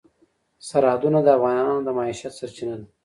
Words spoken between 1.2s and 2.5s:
د افغانانو د معیشت